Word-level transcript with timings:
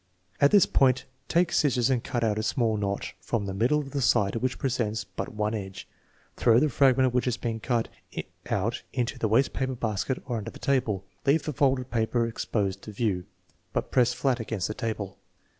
At 0.39 0.49
this 0.49 0.65
point 0.65 1.05
take 1.27 1.51
scissors 1.51 1.91
and 1.91 2.03
cut 2.03 2.23
out 2.23 2.39
a 2.39 2.41
small 2.41 2.75
notch 2.75 3.15
from 3.19 3.45
the 3.45 3.53
middle 3.53 3.77
of 3.81 3.91
the 3.91 4.01
side 4.01 4.35
which 4.37 4.57
presents 4.57 5.03
but 5.03 5.31
one 5.35 5.53
edge. 5.53 5.87
Throw 6.37 6.59
the 6.59 6.69
fragment 6.69 7.13
which 7.13 7.25
has 7.25 7.37
been 7.37 7.59
cut 7.59 7.87
out 8.49 8.81
into 8.93 9.19
the 9.19 9.27
waste 9.27 9.51
basket 9.79 10.23
or 10.25 10.37
under 10.39 10.49
the 10.49 10.57
table. 10.57 11.05
Leave 11.27 11.43
the 11.43 11.53
folded 11.53 11.91
paper 11.91 12.25
exposed 12.25 12.81
to 12.81 12.91
view, 12.91 13.25
but 13.73 13.91
pressed 13.91 14.15
flat 14.15 14.39
against 14.39 14.67
the 14.67 14.73
table. 14.73 15.19